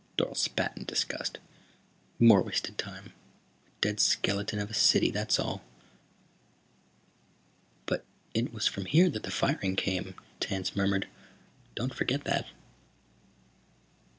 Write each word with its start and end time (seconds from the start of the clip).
Dorle 0.17 0.35
spat 0.35 0.75
in 0.75 0.85
disgust. 0.85 1.37
"More 2.17 2.41
wasted 2.41 2.75
time. 2.79 3.13
A 3.67 3.81
dead 3.81 3.99
skeleton 3.99 4.57
of 4.57 4.71
a 4.71 4.73
city, 4.73 5.11
that's 5.11 5.37
all." 5.39 5.63
"But 7.85 8.03
it 8.33 8.51
was 8.51 8.65
from 8.65 8.85
here 8.85 9.11
that 9.11 9.21
the 9.21 9.29
firing 9.29 9.75
came," 9.75 10.15
Tance 10.39 10.75
murmured. 10.75 11.07
"Don't 11.75 11.93
forget 11.93 12.23
that." 12.23 12.47